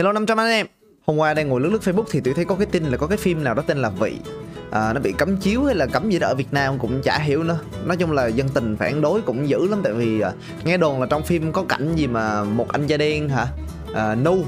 Hello 0.00 0.12
500 0.12 0.38
anh 0.38 0.50
em. 0.50 0.66
Hôm 1.06 1.16
qua 1.16 1.34
đang 1.34 1.48
ngồi 1.48 1.60
lướt 1.60 1.68
lướt 1.68 1.82
Facebook 1.82 2.04
thì 2.10 2.20
tôi 2.20 2.34
thấy 2.34 2.44
có 2.44 2.54
cái 2.54 2.66
tin 2.66 2.84
là 2.84 2.96
có 2.96 3.06
cái 3.06 3.18
phim 3.18 3.44
nào 3.44 3.54
đó 3.54 3.62
tên 3.66 3.78
là 3.78 3.88
Vị. 3.88 4.16
À, 4.70 4.92
Nó 4.92 5.00
bị 5.00 5.12
cấm 5.12 5.36
chiếu 5.36 5.64
hay 5.64 5.74
là 5.74 5.86
cấm 5.86 6.10
gì 6.10 6.18
đó 6.18 6.28
ở 6.28 6.34
Việt 6.34 6.52
Nam 6.52 6.78
cũng 6.78 7.02
chả 7.02 7.18
hiểu 7.18 7.42
nữa. 7.42 7.58
Nói 7.84 7.96
chung 7.96 8.12
là 8.12 8.26
dân 8.26 8.48
tình 8.48 8.76
phản 8.76 9.00
đối 9.00 9.22
cũng 9.22 9.48
dữ 9.48 9.68
lắm 9.68 9.80
Tại 9.84 9.92
vì 9.92 10.20
à, 10.20 10.32
nghe 10.64 10.76
đồn 10.76 11.00
là 11.00 11.06
trong 11.06 11.22
phim 11.22 11.52
có 11.52 11.64
cảnh 11.68 11.96
gì 11.96 12.06
mà 12.06 12.44
một 12.44 12.68
anh 12.68 12.86
da 12.86 12.96
đen 12.96 13.28
hả? 13.28 13.46
À, 13.94 14.14
Nu 14.14 14.44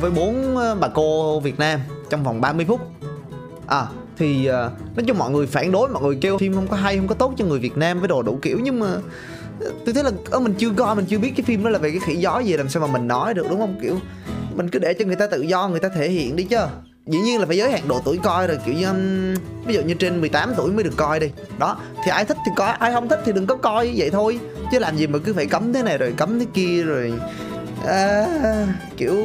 với 0.00 0.10
bốn 0.10 0.56
à, 0.56 0.74
bà 0.74 0.88
cô 0.88 1.40
Việt 1.40 1.58
Nam 1.58 1.80
trong 2.10 2.24
vòng 2.24 2.40
30 2.40 2.66
phút. 2.68 2.80
À 3.66 3.86
thì 4.16 4.46
à, 4.46 4.70
nói 4.96 5.04
chung 5.06 5.18
mọi 5.18 5.30
người 5.30 5.46
phản 5.46 5.72
đối 5.72 5.88
mọi 5.88 6.02
người 6.02 6.18
kêu 6.20 6.38
phim 6.38 6.54
không 6.54 6.68
có 6.68 6.76
hay 6.76 6.96
không 6.96 7.08
có 7.08 7.14
tốt 7.14 7.34
cho 7.36 7.44
người 7.44 7.58
Việt 7.58 7.76
Nam 7.76 7.98
với 7.98 8.08
đồ 8.08 8.22
đủ 8.22 8.38
kiểu 8.42 8.58
nhưng 8.62 8.80
mà 8.80 8.88
à, 9.60 9.68
tôi 9.84 9.94
thấy 9.94 10.04
là 10.04 10.10
ở 10.30 10.40
mình 10.40 10.54
chưa 10.58 10.70
coi 10.70 10.96
mình 10.96 11.04
chưa 11.08 11.18
biết 11.18 11.32
cái 11.36 11.44
phim 11.44 11.64
đó 11.64 11.70
là 11.70 11.78
về 11.78 11.90
cái 11.90 12.00
khỉ 12.00 12.16
gió 12.16 12.38
gì 12.38 12.56
làm 12.56 12.68
sao 12.68 12.86
mà 12.86 12.92
mình 12.92 13.08
nói 13.08 13.34
được 13.34 13.46
đúng 13.50 13.60
không? 13.60 13.78
Kiểu 13.82 13.96
mình 14.56 14.68
cứ 14.68 14.78
để 14.78 14.94
cho 14.94 15.04
người 15.04 15.16
ta 15.16 15.26
tự 15.26 15.40
do 15.40 15.68
người 15.68 15.80
ta 15.80 15.88
thể 15.88 16.08
hiện 16.08 16.36
đi 16.36 16.44
chứ. 16.44 16.58
Dĩ 17.06 17.18
nhiên 17.18 17.40
là 17.40 17.46
phải 17.46 17.56
giới 17.56 17.70
hạn 17.70 17.88
độ 17.88 18.00
tuổi 18.04 18.18
coi 18.22 18.46
rồi 18.46 18.58
kiểu 18.66 18.74
như 18.74 18.86
um, 18.86 19.34
ví 19.66 19.74
dụ 19.74 19.82
như 19.82 19.94
trên 19.94 20.20
18 20.20 20.52
tuổi 20.56 20.72
mới 20.72 20.84
được 20.84 20.96
coi 20.96 21.20
đi. 21.20 21.30
Đó 21.58 21.78
thì 22.04 22.10
ai 22.10 22.24
thích 22.24 22.36
thì 22.46 22.52
coi 22.56 22.70
ai 22.70 22.92
không 22.92 23.08
thích 23.08 23.20
thì 23.24 23.32
đừng 23.32 23.46
có 23.46 23.56
coi 23.56 23.92
vậy 23.96 24.10
thôi. 24.10 24.38
Chứ 24.72 24.78
làm 24.78 24.96
gì 24.96 25.06
mà 25.06 25.18
cứ 25.24 25.34
phải 25.34 25.46
cấm 25.46 25.72
thế 25.72 25.82
này 25.82 25.98
rồi 25.98 26.14
cấm 26.16 26.38
thế 26.38 26.46
kia 26.54 26.82
rồi 26.82 27.12
à, 27.86 28.26
kiểu 28.96 29.16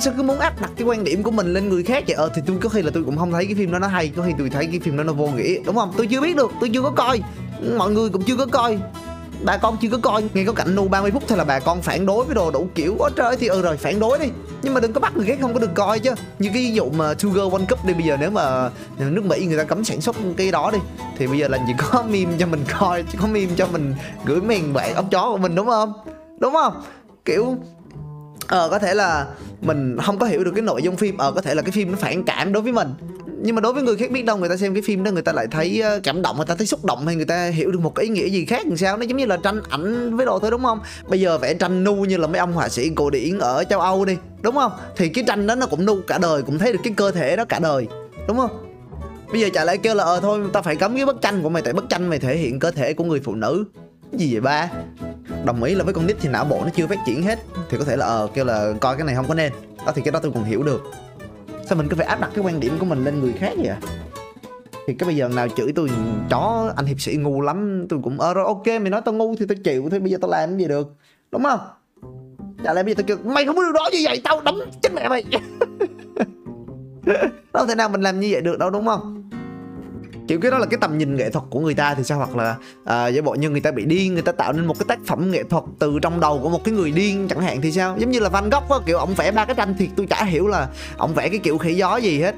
sao 0.00 0.14
cứ 0.16 0.22
muốn 0.22 0.38
áp 0.38 0.60
đặt 0.60 0.70
cái 0.76 0.86
quan 0.86 1.04
điểm 1.04 1.22
của 1.22 1.30
mình 1.30 1.52
lên 1.52 1.68
người 1.68 1.82
khác 1.82 2.04
vậy? 2.06 2.16
Ờ 2.16 2.30
thì 2.34 2.42
tôi 2.46 2.56
có 2.60 2.68
khi 2.68 2.82
là 2.82 2.90
tôi 2.94 3.04
cũng 3.04 3.18
không 3.18 3.32
thấy 3.32 3.46
cái 3.46 3.54
phim 3.54 3.72
đó 3.72 3.78
nó 3.78 3.86
hay 3.86 4.12
có 4.16 4.22
khi 4.26 4.32
tôi 4.38 4.50
thấy 4.50 4.66
cái 4.66 4.80
phim 4.80 4.96
đó 4.96 5.04
nó 5.04 5.12
vô 5.12 5.26
nghĩa 5.26 5.58
đúng 5.64 5.76
không? 5.76 5.92
Tôi 5.96 6.06
chưa 6.06 6.20
biết 6.20 6.36
được 6.36 6.52
tôi 6.60 6.70
chưa 6.74 6.82
có 6.82 6.90
coi. 6.90 7.20
Mọi 7.76 7.90
người 7.90 8.08
cũng 8.08 8.22
chưa 8.22 8.36
có 8.36 8.46
coi 8.46 8.78
bà 9.46 9.56
con 9.56 9.76
chưa 9.80 9.88
có 9.88 9.98
coi, 10.02 10.24
nghe 10.34 10.44
có 10.44 10.52
cảnh 10.52 10.74
nu 10.74 10.88
30 10.88 11.10
phút 11.10 11.22
thôi 11.28 11.38
là 11.38 11.44
bà 11.44 11.60
con 11.60 11.82
phản 11.82 12.06
đối 12.06 12.24
với 12.24 12.34
đồ 12.34 12.50
đủ 12.50 12.68
kiểu 12.74 12.94
quá 12.98 13.10
trời. 13.16 13.36
Thì 13.36 13.46
ừ 13.46 13.62
rồi, 13.62 13.76
phản 13.76 14.00
đối 14.00 14.18
đi. 14.18 14.26
Nhưng 14.62 14.74
mà 14.74 14.80
đừng 14.80 14.92
có 14.92 15.00
bắt 15.00 15.16
người 15.16 15.26
khác 15.26 15.38
không 15.40 15.54
có 15.54 15.60
được 15.60 15.74
coi 15.74 16.00
chứ. 16.00 16.14
Như 16.38 16.50
cái 16.54 16.62
ví 16.62 16.72
dụ 16.72 16.90
mà 16.90 17.14
Sugar 17.18 17.52
One 17.52 17.64
Cup 17.68 17.84
đi, 17.84 17.94
bây 17.94 18.02
giờ 18.02 18.16
nếu 18.20 18.30
mà 18.30 18.70
nước 18.98 19.24
Mỹ 19.24 19.46
người 19.46 19.58
ta 19.58 19.64
cấm 19.64 19.84
sản 19.84 20.00
xuất 20.00 20.16
cái 20.36 20.50
đó 20.50 20.70
đi, 20.70 20.78
thì 21.18 21.26
bây 21.26 21.38
giờ 21.38 21.48
là 21.48 21.58
chỉ 21.66 21.72
có 21.78 22.02
meme 22.10 22.32
cho 22.38 22.46
mình 22.46 22.64
coi, 22.78 23.02
chỉ 23.12 23.18
có 23.20 23.26
meme 23.26 23.52
cho 23.56 23.66
mình 23.66 23.94
gửi 24.24 24.40
mèn 24.40 24.72
bạn 24.72 24.94
ốc 24.94 25.04
chó 25.10 25.30
của 25.30 25.38
mình, 25.38 25.54
đúng 25.54 25.66
không? 25.66 25.92
Đúng 26.38 26.52
không? 26.52 26.82
Kiểu 27.24 27.56
ờ 28.46 28.68
có 28.70 28.78
thể 28.78 28.94
là 28.94 29.26
mình 29.60 29.98
không 30.06 30.18
có 30.18 30.26
hiểu 30.26 30.44
được 30.44 30.52
cái 30.54 30.62
nội 30.62 30.82
dung 30.82 30.96
phim 30.96 31.18
ờ 31.18 31.32
có 31.32 31.40
thể 31.40 31.54
là 31.54 31.62
cái 31.62 31.70
phim 31.70 31.90
nó 31.90 31.96
phản 32.00 32.24
cảm 32.24 32.52
đối 32.52 32.62
với 32.62 32.72
mình 32.72 32.94
nhưng 33.42 33.54
mà 33.54 33.60
đối 33.60 33.72
với 33.72 33.82
người 33.82 33.96
khác 33.96 34.10
biết 34.10 34.24
đâu 34.24 34.36
người 34.36 34.48
ta 34.48 34.56
xem 34.56 34.74
cái 34.74 34.82
phim 34.82 35.04
đó 35.04 35.10
người 35.10 35.22
ta 35.22 35.32
lại 35.32 35.46
thấy 35.50 35.80
ờ, 35.80 36.00
cảm 36.02 36.22
động, 36.22 36.36
người 36.36 36.46
ta 36.46 36.54
thấy 36.54 36.66
xúc 36.66 36.84
động 36.84 37.06
hay 37.06 37.16
người 37.16 37.24
ta 37.24 37.46
hiểu 37.46 37.70
được 37.70 37.80
một 37.80 37.94
cái 37.94 38.04
ý 38.04 38.08
nghĩa 38.08 38.28
gì 38.28 38.44
khác 38.44 38.66
làm 38.66 38.76
sao. 38.76 38.96
Nó 38.96 39.02
giống 39.02 39.16
như 39.16 39.26
là 39.26 39.36
tranh 39.36 39.60
ảnh 39.68 40.16
với 40.16 40.26
đồ 40.26 40.38
thôi, 40.38 40.50
đúng 40.50 40.62
không? 40.62 40.80
Bây 41.08 41.20
giờ 41.20 41.38
vẽ 41.38 41.54
tranh 41.54 41.84
nu 41.84 41.94
như 41.94 42.16
là 42.16 42.26
mấy 42.26 42.38
ông 42.38 42.52
họa 42.52 42.68
sĩ 42.68 42.90
cổ 42.94 43.10
điển 43.10 43.38
ở 43.38 43.64
châu 43.64 43.80
âu 43.80 44.04
đi, 44.04 44.16
đúng 44.42 44.54
không? 44.54 44.72
Thì 44.96 45.08
cái 45.08 45.24
tranh 45.26 45.46
đó 45.46 45.54
nó 45.54 45.66
cũng 45.66 45.84
nu 45.84 46.00
cả 46.06 46.18
đời, 46.18 46.42
cũng 46.42 46.58
thấy 46.58 46.72
được 46.72 46.78
cái 46.84 46.92
cơ 46.96 47.10
thể 47.10 47.36
đó 47.36 47.44
cả 47.44 47.58
đời, 47.58 47.86
đúng 48.28 48.36
không? 48.36 48.50
Bây 49.32 49.40
giờ 49.40 49.48
chả 49.54 49.64
lại 49.64 49.78
kêu 49.78 49.94
là 49.94 50.04
ờ 50.04 50.20
thôi 50.20 50.40
ta 50.52 50.62
phải 50.62 50.76
cấm 50.76 50.96
cái 50.96 51.06
bức 51.06 51.20
tranh 51.20 51.42
của 51.42 51.48
mày, 51.48 51.62
tại 51.62 51.72
bức 51.72 51.88
tranh 51.88 52.08
mày 52.10 52.18
thể 52.18 52.36
hiện 52.36 52.58
cơ 52.58 52.70
thể 52.70 52.94
của 52.94 53.04
người 53.04 53.20
phụ 53.24 53.34
nữ. 53.34 53.64
Gì 54.12 54.32
vậy 54.32 54.40
ba? 54.40 54.70
Đồng 55.44 55.62
ý 55.62 55.74
là 55.74 55.84
với 55.84 55.94
con 55.94 56.06
nít 56.06 56.16
thì 56.20 56.28
não 56.28 56.44
bộ 56.44 56.60
nó 56.64 56.70
chưa 56.76 56.86
phát 56.86 56.98
triển 57.06 57.22
hết, 57.22 57.38
thì 57.70 57.78
có 57.78 57.84
thể 57.84 57.96
là 57.96 58.06
ờ 58.06 58.28
kêu 58.34 58.44
là 58.44 58.72
coi 58.80 58.96
cái 58.96 59.04
này 59.04 59.14
không 59.14 59.28
có 59.28 59.34
nên. 59.34 59.52
Đó, 59.86 59.92
thì 59.94 60.02
cái 60.02 60.12
đó 60.12 60.20
tôi 60.22 60.32
còn 60.34 60.44
hiểu 60.44 60.62
được 60.62 60.82
sao 61.68 61.78
mình 61.78 61.88
cứ 61.88 61.96
phải 61.96 62.06
áp 62.06 62.20
đặt 62.20 62.30
cái 62.34 62.44
quan 62.44 62.60
điểm 62.60 62.76
của 62.78 62.86
mình 62.86 63.04
lên 63.04 63.20
người 63.20 63.32
khác 63.32 63.52
vậy? 63.56 63.76
Thì 64.86 64.94
cái 64.94 65.06
bây 65.06 65.16
giờ 65.16 65.28
nào 65.28 65.48
chửi 65.48 65.72
tôi 65.74 65.90
chó, 66.30 66.72
anh 66.76 66.86
hiệp 66.86 67.00
sĩ 67.00 67.16
ngu 67.16 67.40
lắm, 67.40 67.86
tôi 67.88 68.00
cũng 68.02 68.20
ờ 68.20 68.34
rồi 68.34 68.44
ok, 68.46 68.66
mày 68.66 68.90
nói 68.90 69.00
tao 69.04 69.14
ngu 69.14 69.36
thì 69.36 69.46
tao 69.48 69.56
chịu, 69.64 69.88
thôi 69.90 70.00
bây 70.00 70.10
giờ 70.10 70.18
tao 70.20 70.30
làm 70.30 70.48
cái 70.48 70.58
gì 70.58 70.68
được? 70.68 70.94
Đúng 71.32 71.42
không? 71.42 71.60
Chả 72.64 72.74
lẽ 72.74 72.82
bây 72.82 72.94
giờ 72.94 73.02
tao 73.02 73.04
kêu, 73.06 73.32
mày 73.34 73.44
không 73.44 73.56
có 73.56 73.62
được 73.62 73.72
đó 73.74 73.88
như 73.92 73.98
vậy, 74.02 74.20
tao 74.24 74.40
đấm 74.40 74.58
chết 74.82 74.90
mẹ 74.94 75.08
mày. 75.08 75.24
Đâu 77.52 77.66
thể 77.66 77.74
nào 77.74 77.88
mình 77.88 78.00
làm 78.00 78.20
như 78.20 78.28
vậy 78.30 78.40
được 78.40 78.58
đâu, 78.58 78.70
đúng 78.70 78.86
không? 78.86 79.25
Kiểu 80.28 80.40
cái 80.40 80.50
đó 80.50 80.58
là 80.58 80.66
cái 80.66 80.78
tầm 80.80 80.98
nhìn 80.98 81.16
nghệ 81.16 81.30
thuật 81.30 81.44
của 81.50 81.60
người 81.60 81.74
ta 81.74 81.94
thì 81.94 82.04
sao? 82.04 82.18
Hoặc 82.18 82.36
là 82.36 82.56
à, 82.84 83.06
giả 83.06 83.22
bộ 83.22 83.34
như 83.34 83.50
người 83.50 83.60
ta 83.60 83.70
bị 83.70 83.84
điên 83.84 84.14
người 84.14 84.22
ta 84.22 84.32
tạo 84.32 84.52
nên 84.52 84.66
một 84.66 84.78
cái 84.78 84.86
tác 84.88 84.98
phẩm 85.06 85.30
nghệ 85.30 85.42
thuật 85.42 85.64
từ 85.78 85.98
trong 86.02 86.20
đầu 86.20 86.40
của 86.42 86.48
một 86.48 86.64
cái 86.64 86.74
người 86.74 86.90
điên 86.90 87.28
chẳng 87.28 87.40
hạn 87.40 87.60
thì 87.60 87.72
sao? 87.72 87.96
Giống 87.98 88.10
như 88.10 88.20
là 88.20 88.28
van 88.28 88.50
gogh 88.50 88.70
á 88.70 88.78
kiểu 88.86 88.98
ông 88.98 89.14
vẽ 89.14 89.30
ba 89.30 89.44
cái 89.44 89.54
tranh 89.54 89.74
thì 89.78 89.88
tôi 89.96 90.06
chả 90.06 90.24
hiểu 90.24 90.46
là 90.46 90.68
ông 90.96 91.14
vẽ 91.14 91.28
cái 91.28 91.38
kiểu 91.38 91.58
khỉ 91.58 91.74
gió 91.74 91.96
gì 91.96 92.20
hết. 92.20 92.34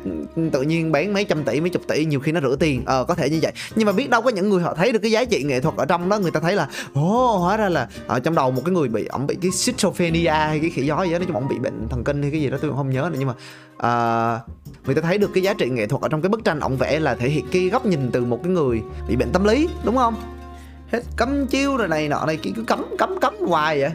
Tự 0.53 0.63
nhiên 0.63 0.93
bán 0.93 1.13
mấy 1.13 1.25
trăm 1.25 1.45
tỷ 1.45 1.61
mấy 1.61 1.71
chục 1.71 1.83
tỷ 1.89 2.05
nhiều 2.05 2.21
khi 2.21 2.33
nó 2.33 2.41
rửa 2.41 2.57
tiền. 2.57 2.83
Ờ 2.87 3.05
có 3.05 3.15
thể 3.15 3.31
như 3.31 3.39
vậy. 3.43 3.53
Nhưng 3.77 3.87
mà 3.87 3.93
biết 3.93 4.11
đâu 4.11 4.23
có 4.23 4.31
những 4.31 4.49
người 4.49 4.63
họ 4.63 4.75
thấy 4.75 4.93
được 4.93 4.99
cái 5.03 5.11
giá 5.11 5.25
trị 5.25 5.43
nghệ 5.43 5.61
thuật 5.61 5.77
ở 5.77 5.87
trong 5.87 6.09
đó 6.09 6.19
người 6.19 6.31
ta 6.31 6.41
thấy 6.41 6.55
là 6.55 6.69
ồ 6.95 7.35
oh, 7.35 7.41
hóa 7.41 7.57
ra 7.57 7.69
là 7.69 7.89
ở 8.07 8.21
trong 8.21 8.35
đầu 8.35 8.51
một 8.51 8.63
cái 8.65 8.75
người 8.75 8.89
bị 8.89 9.07
ông 9.07 9.27
bị 9.27 9.37
cái 9.43 9.51
schizophrenia 9.51 10.47
hay 10.47 10.61
cái 10.61 10.71
khỉ 10.71 10.83
gió 10.83 11.03
gì 11.03 11.13
đó 11.13 11.19
nói 11.19 11.27
chung 11.27 11.37
ông 11.37 11.49
bị 11.49 11.59
bệnh 11.59 11.89
thần 11.89 12.05
kinh 12.05 12.23
hay 12.23 12.31
cái 12.31 12.41
gì 12.41 12.51
đó 12.51 12.59
tôi 12.61 12.71
cũng 12.71 12.77
không 12.77 12.91
nhớ 12.91 13.09
nữa. 13.13 13.17
Nhưng 13.19 13.29
mà 13.29 13.35
uh, 13.79 14.87
người 14.87 14.95
ta 14.95 15.03
thấy 15.03 15.19
được 15.19 15.31
cái 15.35 15.43
giá 15.43 15.55
trị 15.55 15.71
nghệ 15.71 15.87
thuật 15.87 16.03
ở 16.03 16.09
trong 16.09 16.23
cái 16.23 16.29
bức 16.29 16.45
tranh 16.45 16.61
ổng 16.61 16.77
vẽ 16.77 17.01
là 17.01 17.15
thể 17.15 17.29
hiện 17.29 17.47
cái 17.53 17.69
góc 17.69 17.87
nhìn 17.87 18.11
từ 18.13 18.25
một 18.25 18.41
cái 18.43 18.53
người 18.53 18.83
bị 19.09 19.17
bệnh 19.17 19.33
tâm 19.33 19.45
lý 19.45 19.69
đúng 19.85 19.97
không? 19.97 20.15
Hết 20.93 21.03
cấm 21.17 21.47
chiêu 21.47 21.77
rồi 21.77 21.89
này 21.89 22.09
nọ 22.09 22.27
này 22.27 22.37
kia 22.37 22.51
cứ 22.57 22.63
cấm 22.63 22.85
cấm 22.99 23.21
cấm 23.21 23.35
hoài 23.47 23.81
vậy. 23.81 23.91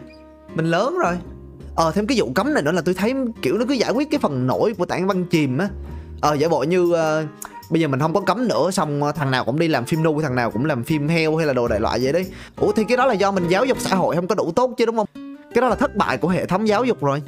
Mình 0.55 0.65
lớn 0.65 0.97
rồi. 1.03 1.13
Ờ 1.75 1.91
thêm 1.91 2.07
cái 2.07 2.19
vụ 2.19 2.31
cấm 2.35 2.53
này 2.53 2.63
nữa 2.63 2.71
là 2.71 2.81
tôi 2.85 2.95
thấy 2.95 3.13
kiểu 3.41 3.57
nó 3.57 3.65
cứ 3.69 3.73
giải 3.73 3.91
quyết 3.91 4.11
cái 4.11 4.19
phần 4.19 4.47
nổi 4.47 4.73
của 4.77 4.85
tảng 4.85 5.07
văn 5.07 5.25
chìm 5.25 5.57
á. 5.57 5.69
Ờ 6.21 6.33
giả 6.33 6.47
bộ 6.47 6.63
như 6.63 6.81
uh, 6.83 6.97
bây 7.69 7.81
giờ 7.81 7.87
mình 7.87 7.99
không 7.99 8.13
có 8.13 8.21
cấm 8.21 8.47
nữa 8.47 8.71
xong 8.71 9.03
ờ, 9.03 9.11
thằng 9.11 9.31
nào 9.31 9.45
cũng 9.45 9.59
đi 9.59 9.67
làm 9.67 9.85
phim 9.85 10.03
nu 10.03 10.21
thằng 10.21 10.35
nào 10.35 10.51
cũng 10.51 10.65
làm 10.65 10.83
phim 10.83 11.07
heo 11.07 11.35
hay 11.35 11.47
là 11.47 11.53
đồ 11.53 11.67
đại 11.67 11.79
loại 11.79 11.99
vậy 12.03 12.13
đấy. 12.13 12.25
Ủa 12.57 12.71
thì 12.71 12.83
cái 12.83 12.97
đó 12.97 13.05
là 13.05 13.13
do 13.13 13.31
mình 13.31 13.47
giáo 13.47 13.65
dục 13.65 13.77
xã 13.79 13.95
hội 13.95 14.15
không 14.15 14.27
có 14.27 14.35
đủ 14.35 14.51
tốt 14.55 14.73
chứ 14.77 14.85
đúng 14.85 14.95
không? 14.95 15.07
Cái 15.53 15.61
đó 15.61 15.69
là 15.69 15.75
thất 15.75 15.95
bại 15.95 16.17
của 16.17 16.27
hệ 16.27 16.45
thống 16.45 16.67
giáo 16.67 16.85
dục 16.85 17.03
rồi 17.03 17.21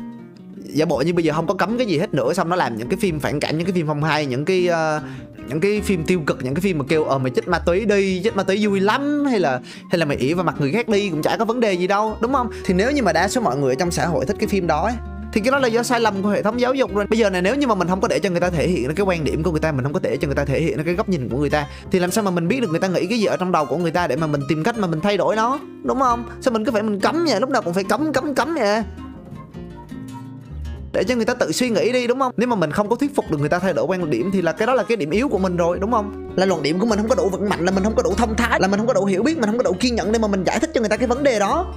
giả 0.74 0.86
bộ 0.86 1.02
như 1.02 1.14
bây 1.14 1.24
giờ 1.24 1.34
không 1.34 1.48
có 1.48 1.54
cấm 1.54 1.78
cái 1.78 1.88
gì 1.88 1.98
hết 1.98 2.14
nữa 2.14 2.34
xong 2.34 2.50
nó 2.50 2.56
làm 2.56 2.78
những 2.78 2.90
cái 2.90 2.98
phim 2.98 3.20
phản 3.20 3.40
cảm 3.40 3.58
những 3.58 3.68
cái 3.68 3.74
phim 3.74 3.88
không 3.88 4.04
hay 4.04 4.26
những 4.26 4.46
cái 4.46 4.70
uh, 4.70 5.04
những 5.50 5.60
cái 5.60 5.82
phim 5.82 6.04
tiêu 6.04 6.20
cực 6.26 6.44
những 6.44 6.54
cái 6.54 6.62
phim 6.62 6.78
mà 6.78 6.86
kêu 6.88 7.04
ờ 7.04 7.18
mày 7.18 7.32
chích 7.36 7.48
ma 7.48 7.60
túy 7.60 7.86
đi 7.86 8.22
chích 8.24 8.36
ma 8.36 8.44
túy 8.44 8.68
vui 8.68 8.80
lắm 8.80 9.26
hay 9.26 9.40
là 9.40 9.60
hay 9.90 10.00
là 10.00 10.06
mày 10.06 10.18
ỉ 10.18 10.34
vào 10.34 10.46
mặt 10.46 10.56
người 10.60 10.72
khác 10.72 10.90
đi 10.90 11.10
cũng 11.10 11.22
chả 11.22 11.38
có 11.38 11.46
vấn 11.46 11.60
đề 11.60 11.74
gì 11.74 11.88
đâu 11.88 12.18
đúng 12.22 12.34
không? 12.34 12.50
Thì 12.66 12.74
nếu 12.74 12.92
như 12.92 13.04
mà 13.04 13.14
đa 13.14 13.28
số 13.28 13.42
mọi 13.42 13.58
người 13.58 13.72
ở 13.72 13.76
trong 13.76 13.92
xã 13.92 14.06
hội 14.06 14.26
thích 14.26 14.36
cái 14.40 14.48
phim 14.48 14.68
đó 14.68 14.84
ấy, 14.84 14.94
thì 15.34 15.42
cái 15.42 15.52
đó 15.52 15.60
là 15.60 15.68
do 15.68 15.84
sai 15.84 16.00
lầm 16.00 16.22
của 16.24 16.30
hệ 16.30 16.42
thống 16.44 16.60
giáo 16.60 16.74
dục 16.74 16.96
rồi. 16.96 17.06
Bây 17.10 17.20
giờ 17.20 17.30
này 17.30 17.42
nếu 17.42 17.56
như 17.56 17.68
mà 17.68 17.76
mình 17.76 17.88
không 17.88 18.02
có 18.02 18.08
để 18.08 18.20
cho 18.20 18.30
người 18.30 18.40
ta 18.40 18.50
thể 18.50 18.68
hiện 18.68 18.96
cái 18.96 19.06
quan 19.06 19.24
điểm 19.24 19.44
của 19.44 19.52
người 19.52 19.60
ta 19.60 19.72
mình 19.72 19.84
không 19.84 19.94
có 19.94 20.00
để 20.04 20.18
cho 20.18 20.28
người 20.28 20.36
ta 20.36 20.46
thể 20.46 20.62
hiện 20.62 20.84
cái 20.84 20.94
góc 20.94 21.10
nhìn 21.10 21.30
của 21.30 21.38
người 21.38 21.50
ta 21.50 21.68
thì 21.92 22.00
làm 22.00 22.12
sao 22.12 22.24
mà 22.24 22.32
mình 22.32 22.48
biết 22.48 22.62
được 22.62 22.70
người 22.72 22.80
ta 22.80 22.88
nghĩ 22.88 23.06
cái 23.06 23.20
gì 23.20 23.26
ở 23.26 23.38
trong 23.38 23.52
đầu 23.52 23.66
của 23.66 23.78
người 23.78 23.92
ta 23.92 24.08
để 24.08 24.16
mà 24.16 24.28
mình 24.28 24.42
tìm 24.50 24.64
cách 24.64 24.78
mà 24.78 24.88
mình 24.88 25.02
thay 25.02 25.18
đổi 25.18 25.36
nó 25.36 25.60
đúng 25.84 26.00
không? 26.00 26.24
Sao 26.42 26.52
mình 26.52 26.66
cứ 26.66 26.72
phải 26.72 26.84
mình 26.84 27.00
cấm 27.00 27.26
vậy? 27.30 27.40
Lúc 27.40 27.50
nào 27.50 27.62
cũng 27.62 27.74
phải 27.74 27.84
cấm 27.84 28.14
cấm 28.14 28.36
cấm 28.36 28.56
vậy? 28.56 28.84
Để 30.96 31.04
cho 31.04 31.16
người 31.16 31.26
ta 31.26 31.34
tự 31.34 31.52
suy 31.52 31.70
nghĩ 31.70 31.92
đi 31.92 32.08
đúng 32.08 32.20
không? 32.20 32.32
Nếu 32.38 32.48
mà 32.48 32.56
mình 32.56 32.72
không 32.72 32.90
có 32.90 32.96
thuyết 32.96 33.16
phục 33.16 33.32
được 33.32 33.40
người 33.40 33.50
ta 33.50 33.60
thay 33.60 33.74
đổi 33.74 33.86
quan 33.86 34.10
điểm 34.10 34.30
thì 34.34 34.42
là 34.42 34.52
cái 34.52 34.68
đó 34.68 34.74
là 34.74 34.84
cái 34.84 34.98
điểm 34.98 35.10
yếu 35.10 35.30
của 35.30 35.38
mình 35.38 35.58
rồi 35.58 35.80
đúng 35.80 35.92
không? 35.92 36.30
Là 36.36 36.46
luận 36.46 36.64
điểm 36.64 36.80
của 36.80 36.86
mình 36.86 37.00
không 37.00 37.10
có 37.10 37.16
đủ 37.16 37.30
vững 37.30 37.50
mạnh 37.50 37.66
là 37.66 37.72
mình 37.72 37.84
không 37.84 37.96
có 37.96 38.04
đủ 38.04 38.14
thông 38.18 38.36
thái 38.36 38.60
là 38.60 38.68
mình 38.68 38.80
không 38.80 38.88
có 38.88 38.94
đủ 38.94 39.06
hiểu 39.06 39.24
biết 39.24 39.38
mình 39.38 39.46
không 39.46 39.58
có 39.58 39.64
đủ 39.64 39.74
kiên 39.80 39.96
nhẫn 39.96 40.12
để 40.12 40.20
mà 40.20 40.28
mình 40.28 40.44
giải 40.44 40.60
thích 40.60 40.72
cho 40.74 40.82
người 40.82 40.90
ta 40.90 40.98
cái 40.98 41.08
vấn 41.08 41.24
đề 41.24 41.40
đó. 41.40 41.74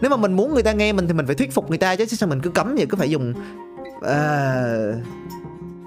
Nếu 0.00 0.10
mà 0.10 0.16
mình 0.16 0.32
muốn 0.32 0.54
người 0.54 0.62
ta 0.62 0.72
nghe 0.72 0.92
mình 0.92 1.06
thì 1.06 1.12
mình 1.12 1.26
phải 1.26 1.34
thuyết 1.34 1.54
phục 1.54 1.68
người 1.68 1.78
ta 1.78 1.96
chứ 1.96 2.04
sao 2.04 2.28
mình 2.28 2.40
cứ 2.40 2.50
cấm 2.50 2.74
vậy? 2.76 2.86
Cứ 2.86 2.96
phải 2.96 3.10
dùng 3.10 3.34
à... 4.02 4.64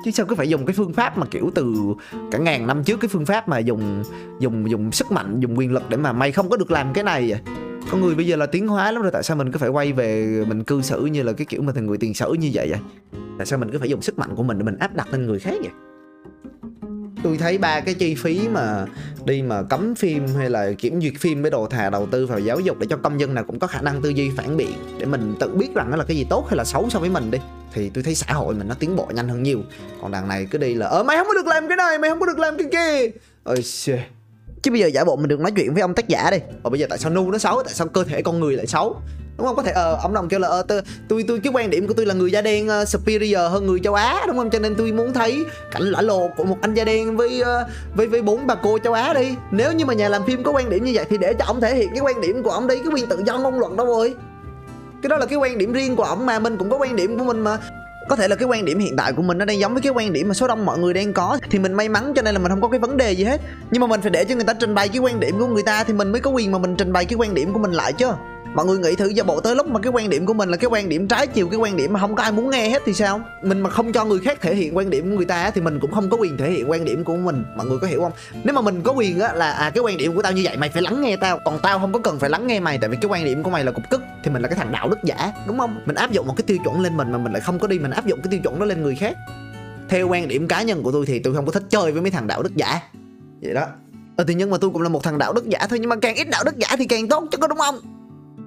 chứ 0.06 0.12
sao 0.12 0.26
cứ 0.26 0.36
phải 0.36 0.50
dùng 0.50 0.66
cái 0.66 0.74
phương 0.78 0.94
pháp 0.94 1.18
mà 1.18 1.26
kiểu 1.26 1.52
từ 1.56 1.74
cả 2.32 2.38
ngàn 2.38 2.68
năm 2.68 2.84
trước 2.84 3.00
cái 3.00 3.10
phương 3.10 3.26
pháp 3.26 3.48
mà 3.48 3.60
dùng 3.60 4.04
dùng 4.40 4.70
dùng 4.70 4.92
sức 4.92 5.12
mạnh 5.12 5.40
dùng 5.40 5.58
quyền 5.58 5.74
lực 5.74 5.90
để 5.90 5.98
mà 5.98 6.14
mày 6.14 6.32
không 6.32 6.50
có 6.50 6.58
được 6.58 6.72
làm 6.72 6.94
cái 6.94 7.04
này 7.04 7.30
vậy 7.30 7.40
con 7.96 8.02
người 8.02 8.16
bây 8.16 8.28
giờ 8.28 8.36
là 8.36 8.46
tiến 8.46 8.68
hóa 8.68 8.92
lắm 8.92 9.02
rồi, 9.02 9.12
tại 9.12 9.24
sao 9.24 9.38
mình 9.38 9.52
cứ 9.52 9.58
phải 9.58 9.70
quay 9.70 9.94
về 9.94 10.44
mình 10.48 10.64
cư 10.64 10.82
xử 10.82 11.06
như 11.06 11.24
là 11.24 11.34
cái 11.34 11.46
kiểu 11.46 11.62
mà 11.62 11.74
thành 11.74 11.86
người 11.86 11.98
tiền 11.98 12.14
sử 12.14 12.34
như 12.34 12.50
vậy 12.54 12.70
vậy? 12.70 12.80
Tại 13.38 13.46
sao 13.46 13.60
mình 13.60 13.72
cứ 13.72 13.80
phải 13.80 13.90
dùng 13.90 14.02
sức 14.02 14.20
mạnh 14.20 14.36
của 14.36 14.44
mình 14.44 14.58
để 14.58 14.64
mình 14.64 14.78
áp 14.78 14.96
đặt 14.96 15.08
lên 15.12 15.26
người 15.26 15.40
khác 15.40 15.54
vậy? 15.60 15.72
Tôi 17.24 17.38
thấy 17.38 17.58
ba 17.58 17.80
cái 17.80 17.94
chi 17.94 18.16
phí 18.16 18.48
mà 18.52 18.86
đi 19.26 19.42
mà 19.42 19.64
cấm 19.64 19.96
phim 19.96 20.28
hay 20.38 20.50
là 20.50 20.72
kiểm 20.78 21.02
duyệt 21.02 21.14
phim 21.20 21.42
với 21.42 21.52
đồ 21.52 21.68
thà 21.68 21.90
đầu 21.90 22.08
tư 22.12 22.26
vào 22.26 22.40
giáo 22.40 22.60
dục 22.60 22.80
để 22.80 22.88
cho 22.90 22.98
công 22.98 23.20
dân 23.20 23.34
nào 23.34 23.44
cũng 23.44 23.60
có 23.60 23.68
khả 23.68 23.82
năng 23.82 24.02
tư 24.02 24.10
duy 24.10 24.32
phản 24.38 24.58
biện, 24.58 24.74
để 25.00 25.06
mình 25.06 25.36
tự 25.40 25.50
biết 25.50 25.76
rằng 25.76 25.92
nó 25.92 25.98
là 25.98 26.04
cái 26.04 26.18
gì 26.18 26.26
tốt 26.30 26.46
hay 26.50 26.58
là 26.58 26.64
xấu 26.64 26.90
so 26.90 27.00
với 27.00 27.10
mình 27.10 27.32
đi, 27.32 27.40
thì 27.74 27.90
tôi 27.90 28.04
thấy 28.04 28.16
xã 28.16 28.34
hội 28.34 28.56
mình 28.56 28.68
nó 28.68 28.76
tiến 28.80 28.96
bộ 28.96 29.10
nhanh 29.14 29.28
hơn 29.28 29.44
nhiều. 29.44 29.60
Còn 30.02 30.12
đằng 30.12 30.28
này 30.28 30.48
cứ 30.52 30.58
đi 30.58 30.74
là 30.74 30.88
ờ 30.88 31.04
mày 31.04 31.18
không 31.18 31.28
có 31.28 31.34
được 31.34 31.48
làm 31.48 31.68
cái 31.68 31.78
này, 31.78 31.98
mày 31.98 32.10
không 32.10 32.20
có 32.20 32.26
được 32.26 32.40
làm 32.40 32.58
cái 32.58 32.68
kia. 32.72 33.18
Ôi 33.44 33.62
shit 33.62 34.00
chứ 34.66 34.72
bây 34.72 34.80
giờ 34.80 34.88
giả 34.88 35.04
bộ 35.04 35.16
mình 35.16 35.28
được 35.28 35.40
nói 35.40 35.52
chuyện 35.56 35.74
với 35.74 35.82
ông 35.82 35.94
tác 35.94 36.08
giả 36.08 36.32
đi. 36.32 36.38
Và 36.64 36.70
bây 36.70 36.80
giờ 36.80 36.86
tại 36.90 36.98
sao 36.98 37.12
nu 37.12 37.32
nó 37.32 37.38
xấu 37.38 37.64
tại 37.64 37.74
sao 37.74 37.88
cơ 37.88 38.04
thể 38.04 38.22
con 38.22 38.40
người 38.40 38.56
lại 38.56 38.68
xấu? 38.68 39.02
Đúng 39.38 39.48
không? 39.48 39.56
Có 39.56 39.64
thể 39.64 39.72
ờ 39.72 39.98
ông 40.02 40.14
đồng 40.14 40.30
kêu 40.30 40.40
là 40.40 40.48
ờ 40.48 40.64
tôi 40.68 40.82
tôi 41.08 41.24
tôi 41.28 41.40
cái 41.40 41.54
quan 41.54 41.70
điểm 41.70 41.88
của 41.88 41.94
tôi 41.94 42.06
là 42.06 42.14
người 42.14 42.32
da 42.32 42.42
đen 42.42 42.70
uh, 42.82 42.88
superior 42.88 43.52
hơn 43.52 43.66
người 43.66 43.80
châu 43.80 43.94
á 43.94 44.24
đúng 44.28 44.38
không? 44.38 44.50
Cho 44.50 44.60
nên 44.60 44.76
tôi 44.76 44.92
muốn 44.92 45.14
thấy 45.14 45.46
cảnh 45.72 45.84
lõa 45.84 46.02
lồ 46.02 46.28
của 46.38 46.44
một 46.44 46.58
anh 46.62 46.74
da 46.74 46.84
đen 46.84 47.18
với 47.18 47.42
uh, 47.42 47.48
với 47.96 48.08
với 48.08 48.22
bốn 48.22 48.48
bà 48.48 48.56
cô 48.56 48.78
châu 48.84 48.94
á 48.94 49.14
đi. 49.14 49.36
Nếu 49.52 49.74
như 49.74 49.86
mà 49.86 49.94
nhà 49.94 50.10
làm 50.10 50.26
phim 50.26 50.44
có 50.44 50.52
quan 50.52 50.70
điểm 50.70 50.84
như 50.84 50.92
vậy 50.96 51.06
thì 51.10 51.18
để 51.18 51.34
cho 51.40 51.46
ông 51.46 51.62
thể 51.62 51.76
hiện 51.76 51.90
cái 51.90 52.00
quan 52.00 52.22
điểm 52.22 52.44
của 52.44 52.52
ông 52.52 52.68
đi 52.68 52.76
cái 52.78 52.88
quyền 52.94 53.08
tự 53.08 53.24
do 53.26 53.38
ngôn 53.38 53.60
luận 53.60 53.76
đâu 53.76 53.86
rồi. 53.86 54.16
Cái 55.02 55.10
đó 55.10 55.18
là 55.18 55.26
cái 55.26 55.38
quan 55.38 55.58
điểm 55.58 55.74
riêng 55.74 55.96
của 55.96 56.04
ông 56.04 56.26
mà 56.26 56.40
mình 56.40 56.58
cũng 56.58 56.70
có 56.70 56.78
quan 56.78 56.96
điểm 56.96 57.18
của 57.20 57.24
mình 57.24 57.40
mà 57.40 57.58
có 58.10 58.16
thể 58.16 58.28
là 58.28 58.36
cái 58.36 58.48
quan 58.48 58.66
điểm 58.66 58.80
hiện 58.80 58.96
tại 58.98 59.14
của 59.14 59.22
mình 59.22 59.38
nó 59.38 59.46
đang 59.46 59.60
giống 59.60 59.74
với 59.74 59.82
cái 59.82 59.92
quan 59.92 60.14
điểm 60.14 60.28
mà 60.28 60.34
số 60.34 60.48
đông 60.48 60.66
mọi 60.66 60.80
người 60.80 60.94
đang 60.94 61.14
có, 61.14 61.38
thì 61.50 61.60
mình 61.60 61.74
may 61.74 61.90
mắn 61.90 62.14
cho 62.16 62.22
nên 62.22 62.36
là 62.36 62.40
mình 62.40 62.50
không 62.50 62.62
có 62.62 62.68
cái 62.68 62.80
vấn 62.80 62.98
đề 62.98 63.12
gì 63.12 63.24
hết. 63.24 63.42
Nhưng 63.72 63.82
mà 63.82 63.88
mình 63.88 64.02
phải 64.02 64.12
để 64.12 64.26
cho 64.26 64.36
người 64.36 64.44
ta 64.44 64.54
trình 64.54 64.76
bày 64.76 64.90
cái 64.90 64.98
quan 64.98 65.20
điểm 65.20 65.40
của 65.40 65.48
người 65.48 65.64
ta 65.64 65.84
thì 65.84 65.94
mình 65.94 66.12
mới 66.12 66.22
có 66.22 66.32
quyền 66.32 66.52
mà 66.52 66.58
mình 66.58 66.76
trình 66.78 66.94
bày 66.94 67.06
cái 67.06 67.16
quan 67.16 67.34
điểm 67.34 67.54
của 67.54 67.60
mình 67.60 67.72
lại 67.72 67.94
chứ 67.94 68.08
mọi 68.56 68.66
người 68.66 68.78
nghĩ 68.78 68.96
thử 68.96 69.08
giả 69.08 69.24
bộ 69.24 69.40
tới 69.40 69.56
lúc 69.56 69.68
mà 69.68 69.80
cái 69.80 69.92
quan 69.92 70.10
điểm 70.10 70.26
của 70.26 70.34
mình 70.34 70.50
là 70.50 70.58
cái 70.58 70.70
quan 70.70 70.90
điểm 70.90 71.08
trái 71.08 71.28
chiều, 71.28 71.50
cái 71.50 71.60
quan 71.60 71.78
điểm 71.78 71.94
mà 71.94 72.00
không 72.00 72.16
có 72.16 72.24
ai 72.24 72.32
muốn 72.32 72.50
nghe 72.50 72.70
hết 72.70 72.82
thì 72.86 72.94
sao? 72.94 73.22
Mình 73.44 73.62
mà 73.62 73.70
không 73.70 73.94
cho 73.94 74.06
người 74.06 74.20
khác 74.20 74.42
thể 74.42 74.56
hiện 74.56 74.78
quan 74.78 74.90
điểm 74.90 75.10
của 75.10 75.18
người 75.18 75.26
ta 75.26 75.52
thì 75.52 75.62
mình 75.62 75.80
cũng 75.80 75.92
không 75.92 76.10
có 76.10 76.18
quyền 76.18 76.38
thể 76.38 76.52
hiện 76.52 76.70
quan 76.70 76.86
điểm 76.86 77.04
của 77.04 77.16
mình. 77.16 77.44
Mọi 77.58 77.66
người 77.66 77.78
có 77.78 77.88
hiểu 77.88 78.02
không? 78.02 78.12
Nếu 78.44 78.56
mà 78.56 78.62
mình 78.62 78.82
có 78.82 78.92
quyền 78.92 79.20
á 79.20 79.34
là 79.34 79.52
à 79.52 79.70
cái 79.70 79.82
quan 79.84 79.98
điểm 79.98 80.16
của 80.16 80.22
tao 80.22 80.32
như 80.32 80.42
vậy, 80.46 80.58
mày 80.58 80.70
phải 80.70 80.82
lắng 80.82 81.02
nghe 81.02 81.18
tao. 81.18 81.40
Còn 81.46 81.60
tao 81.64 81.80
không 81.80 81.94
có 81.94 82.00
cần 82.00 82.20
phải 82.20 82.30
lắng 82.30 82.48
nghe 82.48 82.60
mày, 82.60 82.78
tại 82.78 82.90
vì 82.90 82.98
cái 83.02 83.10
quan 83.10 83.26
điểm 83.26 83.44
của 83.44 83.50
mày 83.50 83.64
là 83.64 83.72
cục 83.72 83.90
cức, 83.90 84.02
thì 84.24 84.32
mình 84.32 84.42
là 84.42 84.48
cái 84.48 84.58
thằng 84.58 84.72
đạo 84.72 84.90
đức 84.90 84.98
giả, 85.04 85.32
đúng 85.48 85.60
không? 85.60 85.82
Mình 85.86 85.96
áp 85.96 86.12
dụng 86.12 86.28
một 86.28 86.34
cái 86.38 86.44
tiêu 86.48 86.58
chuẩn 86.64 86.82
lên 86.82 86.98
mình 86.98 87.12
mà 87.12 87.18
mình 87.18 87.34
lại 87.34 87.42
không 87.42 87.60
có 87.60 87.68
đi, 87.68 87.80
mình 87.80 87.92
áp 87.92 88.06
dụng 88.06 88.20
cái 88.24 88.32
tiêu 88.32 88.40
chuẩn 88.44 88.60
đó 88.60 88.66
lên 88.66 88.84
người 88.84 88.96
khác. 88.96 89.18
Theo 89.90 90.08
quan 90.08 90.28
điểm 90.28 90.48
cá 90.48 90.62
nhân 90.62 90.84
của 90.84 90.92
tôi 90.92 91.06
thì 91.06 91.20
tôi 91.20 91.36
không 91.36 91.46
có 91.46 91.52
thích 91.52 91.64
chơi 91.70 91.92
với 91.92 92.02
mấy 92.02 92.12
thằng 92.12 92.28
đạo 92.28 92.44
đức 92.44 92.56
giả. 92.56 92.80
Vậy 93.42 93.54
đó. 93.54 93.66
Ờ 94.16 94.24
thì 94.28 94.34
nhưng 94.34 94.50
mà 94.50 94.58
tôi 94.58 94.70
cũng 94.70 94.82
là 94.82 94.90
một 94.90 95.04
thằng 95.04 95.18
đạo 95.18 95.34
đức 95.34 95.50
giả 95.50 95.68
thôi, 95.70 95.80
nhưng 95.80 95.90
mà 95.90 95.96
càng 95.96 96.16
ít 96.16 96.30
đạo 96.30 96.44
đức 96.44 96.58
giả 96.58 96.68
thì 96.78 96.86
càng 96.86 97.08
tốt 97.08 97.24
chứ 97.32 97.38
có 97.38 97.48
đúng 97.48 97.58
không? 97.58 97.76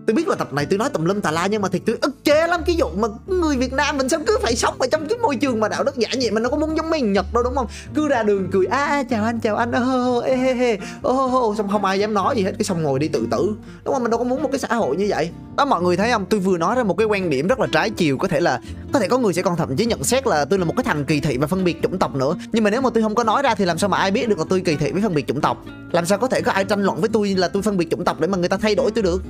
Tôi 0.08 0.14
biết 0.14 0.28
là 0.28 0.34
tập 0.34 0.52
này 0.52 0.66
tôi 0.66 0.78
nói 0.78 0.90
tùm 0.90 1.04
lum 1.04 1.20
tà 1.20 1.30
la 1.30 1.46
nhưng 1.46 1.62
mà 1.62 1.68
thì 1.68 1.78
tôi 1.78 1.96
ức 2.00 2.24
chế 2.24 2.46
lắm. 2.46 2.60
Cái 2.66 2.76
vụ 2.78 2.90
mà 2.96 3.08
người 3.26 3.56
Việt 3.56 3.72
Nam 3.72 3.98
mình 3.98 4.08
sao 4.08 4.20
cứ 4.26 4.38
phải 4.42 4.56
sống 4.56 4.74
ở 4.78 4.86
trong 4.86 5.08
cái 5.08 5.18
môi 5.18 5.36
trường 5.36 5.60
mà 5.60 5.68
đạo 5.68 5.84
đức 5.84 5.96
giả 5.96 6.08
nhẹ 6.18 6.30
mà 6.30 6.40
nó 6.40 6.48
có 6.48 6.56
muốn 6.56 6.76
giống 6.76 6.90
mấy 6.90 7.00
Nhật 7.00 7.26
đâu 7.34 7.42
đúng 7.42 7.54
không? 7.54 7.66
Cứ 7.94 8.08
ra 8.08 8.22
đường 8.22 8.48
cười 8.52 8.66
a 8.66 8.84
à, 8.84 9.02
chào 9.02 9.24
anh 9.24 9.40
chào 9.40 9.56
anh 9.56 9.72
ơ 9.72 10.20
ê 10.24 10.36
hê 10.36 10.54
hê 10.54 10.78
ô. 11.02 11.54
Xong 11.58 11.68
không 11.68 11.84
ai 11.84 12.00
dám 12.00 12.14
nói 12.14 12.36
gì 12.36 12.42
hết 12.42 12.52
cái 12.58 12.64
xong 12.64 12.82
ngồi 12.82 12.98
đi 12.98 13.08
tự 13.08 13.26
tử. 13.30 13.54
Đúng 13.84 13.94
không? 13.94 14.02
Mình 14.02 14.10
đâu 14.10 14.18
có 14.18 14.24
muốn 14.24 14.42
một 14.42 14.48
cái 14.52 14.58
xã 14.58 14.74
hội 14.74 14.96
như 14.96 15.06
vậy. 15.08 15.30
Đó 15.56 15.64
mọi 15.64 15.82
người 15.82 15.96
thấy 15.96 16.10
không? 16.10 16.26
Tôi 16.26 16.40
vừa 16.40 16.58
nói 16.58 16.76
ra 16.76 16.82
một 16.82 16.96
cái 16.96 17.06
quan 17.06 17.30
điểm 17.30 17.48
rất 17.48 17.60
là 17.60 17.66
trái 17.72 17.90
chiều 17.90 18.18
có 18.18 18.28
thể 18.28 18.40
là 18.40 18.60
có 18.92 19.00
thể 19.00 19.08
có 19.08 19.18
người 19.18 19.32
sẽ 19.32 19.42
còn 19.42 19.56
thậm 19.56 19.76
chí 19.76 19.86
nhận 19.86 20.04
xét 20.04 20.26
là 20.26 20.44
tôi 20.44 20.58
là 20.58 20.64
một 20.64 20.74
cái 20.76 20.84
thằng 20.84 21.04
kỳ 21.04 21.20
thị 21.20 21.36
và 21.36 21.46
phân 21.46 21.64
biệt 21.64 21.82
chủng 21.82 21.98
tộc 21.98 22.14
nữa. 22.14 22.34
Nhưng 22.52 22.64
mà 22.64 22.70
nếu 22.70 22.80
mà 22.80 22.90
tôi 22.90 23.02
không 23.02 23.14
có 23.14 23.24
nói 23.24 23.42
ra 23.42 23.54
thì 23.54 23.64
làm 23.64 23.78
sao 23.78 23.88
mà 23.88 23.98
ai 23.98 24.10
biết 24.10 24.28
được 24.28 24.38
là 24.38 24.44
tôi 24.48 24.60
kỳ 24.60 24.76
thị 24.76 24.92
với 24.92 25.02
phân 25.02 25.14
biệt 25.14 25.26
chủng 25.26 25.40
tộc? 25.40 25.64
Làm 25.92 26.06
sao 26.06 26.18
có 26.18 26.28
thể 26.28 26.40
có 26.40 26.52
ai 26.52 26.64
tranh 26.64 26.82
luận 26.82 27.00
với 27.00 27.10
tôi 27.12 27.28
là 27.28 27.48
tôi 27.48 27.62
phân 27.62 27.76
biệt 27.76 27.90
chủng 27.90 28.04
tộc 28.04 28.20
để 28.20 28.26
mà 28.26 28.38
người 28.38 28.48
ta 28.48 28.56
thay 28.56 28.74
đổi 28.74 28.90
tôi 28.90 29.02
được? 29.02 29.22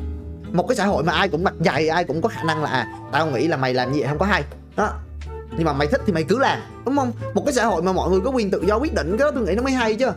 Một 0.52 0.68
cái 0.68 0.76
xã 0.76 0.86
hội 0.86 1.04
mà 1.04 1.12
ai 1.12 1.28
cũng 1.28 1.44
mặc 1.44 1.54
dày, 1.60 1.88
ai 1.88 2.04
cũng 2.04 2.22
có 2.22 2.28
khả 2.28 2.42
năng 2.42 2.62
là 2.62 2.70
à 2.70 2.86
tao 3.12 3.26
nghĩ 3.26 3.48
là 3.48 3.56
mày 3.56 3.74
làm 3.74 3.92
gì 3.92 4.02
không 4.08 4.18
có 4.18 4.26
hay. 4.26 4.44
Đó. 4.76 4.92
Nhưng 5.56 5.64
mà 5.64 5.72
mày 5.72 5.88
thích 5.88 6.00
thì 6.06 6.12
mày 6.12 6.22
cứ 6.22 6.38
làm, 6.38 6.58
đúng 6.84 6.96
không? 6.96 7.12
Một 7.34 7.42
cái 7.46 7.54
xã 7.54 7.64
hội 7.64 7.82
mà 7.82 7.92
mọi 7.92 8.10
người 8.10 8.20
có 8.20 8.30
quyền 8.30 8.50
tự 8.50 8.62
do 8.66 8.76
quyết 8.76 8.94
định, 8.94 9.16
cái 9.18 9.24
đó 9.24 9.30
tôi 9.34 9.44
nghĩ 9.44 9.54
nó 9.54 9.62
mới 9.62 9.72
hay 9.72 9.94
chứ 9.94 10.10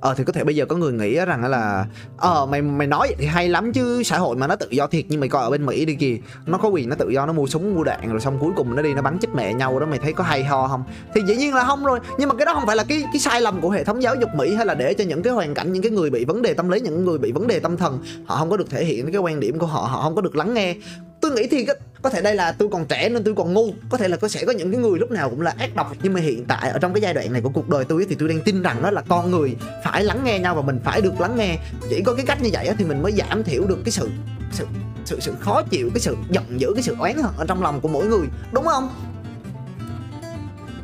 ờ 0.00 0.14
thì 0.14 0.24
có 0.24 0.32
thể 0.32 0.44
bây 0.44 0.56
giờ 0.56 0.66
có 0.66 0.76
người 0.76 0.92
nghĩ 0.92 1.14
rằng 1.14 1.44
là 1.44 1.86
ờ 2.16 2.46
mày 2.46 2.62
mày 2.62 2.86
nói 2.86 3.06
vậy 3.08 3.16
thì 3.18 3.26
hay 3.26 3.48
lắm 3.48 3.72
chứ, 3.72 4.02
xã 4.02 4.18
hội 4.18 4.36
mà 4.36 4.46
nó 4.46 4.56
tự 4.56 4.68
do 4.70 4.86
thiệt 4.86 5.04
nhưng 5.08 5.20
mày 5.20 5.28
coi 5.28 5.42
ở 5.42 5.50
bên 5.50 5.66
mỹ 5.66 5.84
đi 5.84 5.94
kìa. 5.94 6.16
Nó 6.46 6.58
có 6.58 6.68
quyền 6.68 6.88
nó 6.88 6.96
tự 6.96 7.08
do, 7.08 7.26
nó 7.26 7.32
mua 7.32 7.46
súng, 7.46 7.74
mua 7.74 7.84
đạn 7.84 8.10
rồi 8.10 8.20
xong 8.20 8.38
cuối 8.40 8.52
cùng 8.56 8.76
nó 8.76 8.82
đi 8.82 8.94
nó 8.94 9.02
bắn 9.02 9.18
chết 9.18 9.28
mẹ 9.34 9.54
nhau 9.54 9.80
đó, 9.80 9.86
mày 9.86 9.98
thấy 9.98 10.12
có 10.12 10.24
hay 10.24 10.44
ho 10.44 10.68
không? 10.68 10.84
Thì 11.14 11.20
dĩ 11.26 11.36
nhiên 11.36 11.54
là 11.54 11.64
không 11.64 11.84
rồi, 11.84 12.00
nhưng 12.18 12.28
mà 12.28 12.34
cái 12.34 12.46
đó 12.46 12.54
không 12.54 12.66
phải 12.66 12.76
là 12.76 12.84
cái 12.84 13.04
cái 13.12 13.20
sai 13.20 13.40
lầm 13.40 13.60
của 13.60 13.70
hệ 13.70 13.84
thống 13.84 14.02
giáo 14.02 14.14
dục 14.14 14.30
mỹ 14.36 14.54
hay 14.54 14.66
là 14.66 14.74
để 14.74 14.94
cho 14.94 15.04
những 15.04 15.22
cái 15.22 15.32
hoàn 15.32 15.54
cảnh, 15.54 15.72
những 15.72 15.82
cái 15.82 15.90
người 15.90 16.10
bị 16.10 16.24
vấn 16.24 16.42
đề 16.42 16.54
tâm 16.54 16.68
lý, 16.68 16.80
những 16.80 17.04
người 17.04 17.18
bị 17.18 17.32
vấn 17.32 17.46
đề 17.46 17.60
tâm 17.60 17.76
thần, 17.76 17.98
họ 18.26 18.36
không 18.36 18.50
có 18.50 18.56
được 18.56 18.70
thể 18.70 18.84
hiện 18.84 19.12
cái 19.12 19.20
quan 19.20 19.40
điểm 19.40 19.58
của 19.58 19.66
họ 19.66 19.80
họ 19.80 20.02
không 20.02 20.14
có 20.14 20.20
được 20.20 20.36
lắng 20.36 20.54
nghe. 20.54 20.74
Tôi 21.20 21.30
nghĩ 21.30 21.46
thì 21.50 21.66
có 22.06 22.10
thể 22.10 22.22
đây 22.22 22.34
là 22.34 22.52
tôi 22.52 22.68
còn 22.72 22.86
trẻ 22.86 23.08
nên 23.08 23.24
tôi 23.24 23.34
còn 23.34 23.54
ngu. 23.54 23.72
Có 23.90 23.98
thể 23.98 24.08
là 24.08 24.16
có 24.16 24.28
sẽ 24.28 24.44
có 24.44 24.52
những 24.52 24.72
cái 24.72 24.80
người 24.80 24.98
lúc 24.98 25.10
nào 25.10 25.30
cũng 25.30 25.40
là 25.40 25.54
ác 25.58 25.76
độc. 25.76 25.92
Nhưng 26.02 26.12
mà 26.12 26.20
hiện 26.20 26.44
tại 26.44 26.70
ở 26.70 26.78
trong 26.78 26.94
cái 26.94 27.00
giai 27.00 27.14
đoạn 27.14 27.32
này 27.32 27.42
của 27.42 27.48
cuộc 27.48 27.68
đời 27.68 27.84
tôi 27.84 28.06
thì 28.08 28.16
tôi 28.18 28.28
đang 28.28 28.40
tin 28.40 28.62
rằng 28.62 28.82
đó 28.82 28.90
là 28.90 29.02
con 29.08 29.30
người 29.30 29.56
phải 29.84 30.04
lắng 30.04 30.20
nghe 30.24 30.38
nhau 30.38 30.54
và 30.54 30.62
mình 30.62 30.80
phải 30.84 31.00
được 31.00 31.20
lắng 31.20 31.36
nghe. 31.36 31.58
Chỉ 31.90 32.02
có 32.02 32.14
cái 32.14 32.26
cách 32.26 32.42
như 32.42 32.50
vậy 32.52 32.70
thì 32.78 32.84
mình 32.84 33.02
mới 33.02 33.12
giảm 33.12 33.44
thiểu 33.44 33.66
được 33.66 33.78
cái 33.84 33.92
sự 33.92 34.10
sự 34.52 34.66
sự 35.04 35.20
sự 35.20 35.34
khó 35.40 35.62
chịu, 35.62 35.90
cái 35.94 36.00
sự 36.00 36.16
giận 36.30 36.60
dữ, 36.60 36.72
cái 36.74 36.82
sự 36.82 36.96
oán 36.98 37.16
hận 37.16 37.32
ở 37.36 37.44
trong 37.48 37.62
lòng 37.62 37.80
của 37.80 37.88
mỗi 37.88 38.06
người. 38.06 38.26
Đúng 38.52 38.64
không? 38.64 38.88